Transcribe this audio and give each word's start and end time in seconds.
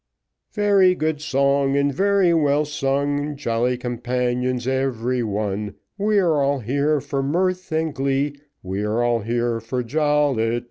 Very 0.53 0.95
good 0.95 1.21
song, 1.21 1.77
and 1.77 1.93
very 1.93 2.33
well 2.33 2.65
sung, 2.65 3.35
Jolly 3.35 3.77
companions 3.77 4.67
every 4.67 5.21
one; 5.21 5.75
We 5.95 6.19
all 6.19 6.57
are 6.57 6.61
here 6.61 6.99
for 6.99 7.21
mirth 7.21 7.71
and 7.71 7.93
glee, 7.93 8.33
We 8.63 8.83
all 8.83 9.19
are 9.19 9.23
here 9.23 9.59
for 9.59 9.83
jollity. 9.83 10.59